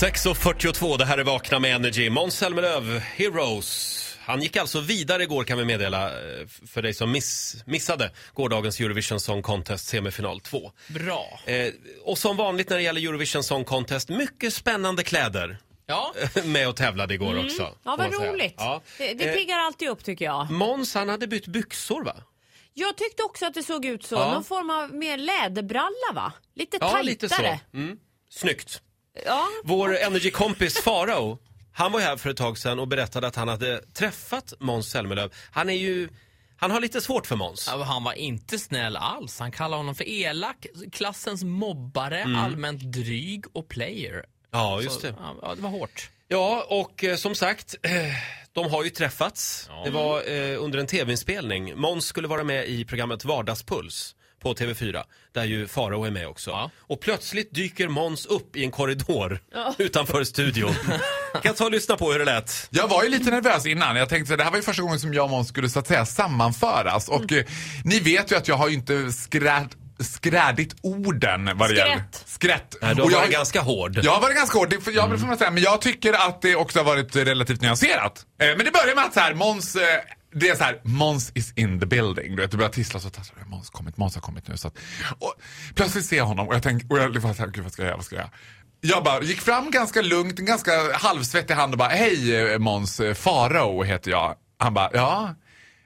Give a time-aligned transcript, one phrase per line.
[0.00, 2.10] 6.42, det här är Vakna med Energy.
[2.10, 4.02] Måns Zelmerlöw, Heroes.
[4.20, 8.80] Han gick alltså vidare igår kan vi meddela eh, för dig som miss, missade gårdagens
[8.80, 10.72] Eurovision Song Contest semifinal 2.
[10.88, 11.40] Bra.
[11.46, 11.72] Eh,
[12.04, 16.76] och som vanligt när det gäller Eurovision Song Contest, mycket spännande kläder Ja, med och
[16.76, 17.74] tävlade igår också.
[17.84, 18.54] Ja, vad roligt.
[18.56, 18.82] Ja.
[18.98, 20.50] Det, det Eh, piggar alltid upp tycker jag.
[20.50, 22.16] Måns han hade bytt byxor va?
[22.74, 24.14] Jag tyckte också att det såg ut så.
[24.14, 24.32] Ja.
[24.32, 26.32] Någon form av mer läderbralla va?
[26.54, 27.02] Lite Ja, tajtare.
[27.02, 27.58] lite så.
[27.74, 27.96] Mm.
[28.30, 28.82] Snyggt.
[29.24, 29.46] Ja.
[29.64, 31.38] Vår Energy-kompis Farao,
[31.72, 34.90] han var ju här för ett tag sedan och berättade att han hade träffat Måns
[34.90, 35.30] Zelmerlöw.
[35.50, 36.08] Han är ju,
[36.56, 37.68] han har lite svårt för Måns.
[37.72, 39.38] Ja, han var inte snäll alls.
[39.38, 44.24] Han kallade honom för elak, klassens mobbare, allmänt dryg och player.
[44.52, 45.14] Ja, just det.
[45.42, 46.10] Ja, det var hårt.
[46.28, 47.90] Ja, och eh, som sagt, eh,
[48.52, 49.70] de har ju träffats.
[49.84, 51.78] Det var eh, under en tv-inspelning.
[51.80, 56.50] Måns skulle vara med i programmet Vardagspuls på TV4, där ju Farao är med också.
[56.50, 56.70] Ja.
[56.78, 59.40] Och plötsligt dyker Måns upp i en korridor
[59.78, 60.74] utanför studion.
[61.32, 62.68] kan jag ta och lyssna på hur det lät?
[62.70, 63.96] Jag var ju lite nervös innan.
[63.96, 65.86] Jag tänkte det här var ju första gången som jag och Måns skulle så att
[65.86, 67.08] säga sammanföras.
[67.08, 67.44] Och eh,
[67.84, 72.02] ni vet ju att jag har ju inte skräd, skrädit orden vad det gäller.
[72.26, 72.76] Skrätt.
[72.82, 74.00] Nej, du har Och jag, varit ganska hård.
[74.02, 75.50] Jag har varit ganska hård, det jag, man säga.
[75.50, 78.26] Men jag tycker att det också har varit relativt nyanserat.
[78.40, 79.82] Eh, men det börjar med att så här, Måns, eh,
[80.34, 82.36] det är så här, Måns is in the building.
[82.36, 83.36] Du vet, det börjar tissla så tassar.
[83.46, 84.56] Måns kommit, Måns har kommit nu.
[84.56, 84.78] Så att,
[85.18, 85.34] och
[85.74, 87.82] plötsligt ser jag honom och jag tänker, och jag var så här, gud vad ska
[87.82, 88.32] jag göra, vad ska jag göra?
[88.80, 93.00] Jag bara gick fram ganska lugnt, en ganska halvsvettig hand och bara, hej eh, Måns,
[93.00, 94.34] eh, Farao heter jag.
[94.58, 95.34] Han bara, ja.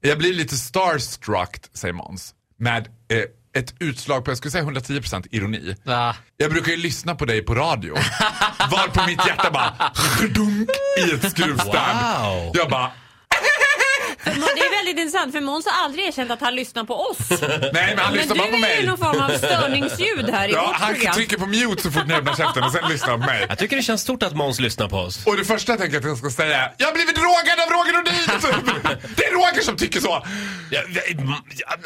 [0.00, 2.34] Jag blir lite starstruck, säger Måns.
[2.58, 3.24] Med eh,
[3.54, 5.76] ett utslag på, jag skulle säga 110% ironi.
[5.84, 6.16] Va?
[6.36, 7.94] Jag brukar ju lyssna på dig på radio.
[8.70, 9.92] Var på mitt hjärta bara
[10.34, 11.96] dunk i ett skruvstäd.
[12.22, 12.50] Wow.
[12.54, 12.90] Jag bara,
[14.24, 17.18] Det är väldigt intressant för Måns har aldrig erkänt att han lyssnar på oss.
[17.40, 18.86] nej men han Men lyssnar du bara på är ju mig.
[18.86, 21.14] någon form av störningsljud här i Ja, vårt han program.
[21.14, 23.46] trycker på mute så fort ni öppnar käften och sen lyssnar på mig.
[23.48, 25.26] Jag tycker det känns stort att Måns lyssnar på oss.
[25.26, 27.68] Och det första jag tänker att jag ska säga är, jag har blivit drogad av
[27.76, 28.98] Roger Nordin!
[29.16, 30.26] Det är Roger som tycker så.
[30.70, 31.02] Ja, ja,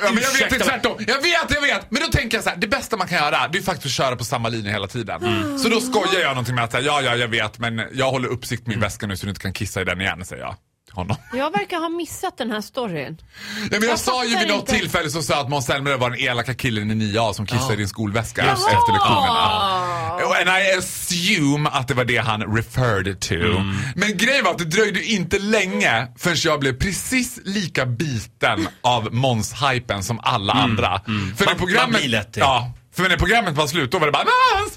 [0.02, 0.69] Ja, men jag vet inte mig.
[0.69, 0.96] tvärtom.
[1.06, 1.91] Jag vet, jag vet.
[1.91, 3.92] Men då tänker jag så här, det bästa man kan göra det är faktiskt att
[4.06, 5.25] köra på samma linje hela tiden.
[5.25, 5.58] Mm.
[5.58, 8.28] Så då skojar jag någonting med att säga, ja, ja, jag vet, men jag håller
[8.28, 10.56] uppsikt på min väska nu så du inte kan kissa i den igen, säger jag
[10.96, 11.16] honom.
[11.32, 13.16] Jag verkar ha missat den här storyn.
[13.18, 14.72] Ja, men jag, Jag sa ju vid något inte.
[14.72, 17.76] tillfälle så sa att Måns Zelmerlöw var den elaka killen i 9A som kissade i
[17.76, 18.52] din skolväska Jaha!
[18.52, 20.26] efter lektionerna.
[20.26, 23.34] Och- And I assume att det var det han referred to.
[23.34, 23.76] Mm.
[23.94, 29.14] Men grejen var att det dröjde inte länge förrän jag blev precis lika biten av
[29.14, 31.00] Måns-hypen som alla andra.
[31.04, 31.24] För Mm.
[31.26, 32.40] Man- när man programmet, blir lätt det.
[32.40, 34.76] Ja, för när programmet var slut då var det bara Måns,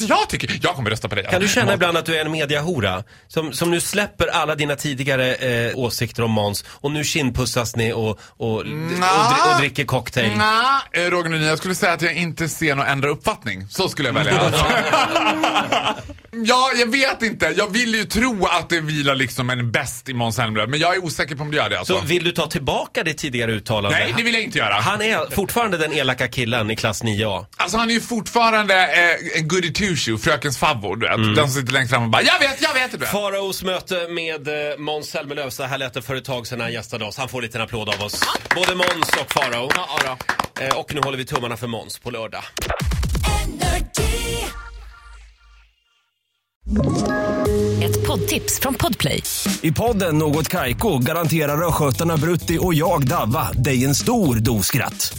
[0.08, 1.24] jag tycker, jag kommer rösta på dig.
[1.30, 3.04] Kan du känna ibland att du är en mediahora?
[3.28, 7.92] Som, som nu släpper alla dina tidigare eh, åsikter om Måns och nu kindpussas ni
[7.92, 10.32] och, och, och, dri- och dricker cocktail.
[10.36, 13.66] Nej, eh, Roger Nordin, jag skulle säga att jag inte ser någon ändra uppfattning.
[13.70, 14.32] Så skulle jag välja.
[16.30, 17.54] ja, jag vet inte.
[17.56, 20.94] Jag vill ju tro att det vilar liksom en bäst i Måns Zelmerlöw, men jag
[20.96, 22.00] är osäker på om det gör det alltså.
[22.00, 23.98] Så vill du ta tillbaka ditt tidigare uttalande?
[23.98, 24.74] Nej, det vill jag inte göra.
[24.74, 27.46] Han är fortfarande den elaka killen i klass 9A.
[27.56, 31.16] Alltså han är ju fortfarande eh, en goody two shoe, frökens favvo, du vet.
[31.16, 31.34] Mm.
[31.34, 33.08] Den som sitter längst fram och bara, jag vet, jag vet, du vet.
[33.08, 36.64] Faraos möte med eh, Måns Zelmerlöw, så här lät det för ett tag sedan när
[36.64, 37.16] han gästade oss.
[37.16, 38.20] Han får en liten applåd av oss.
[38.54, 39.70] Både Måns och Farao.
[39.74, 40.18] Ja.
[40.60, 42.42] Eh, och nu håller vi tummarna för Måns på lördag.
[47.82, 49.22] Ett poddtips från Podplay.
[49.62, 55.18] I podden Något Kaiko garanterar östgötarna Brutti och jag, Davva, dig en stor dos skratt.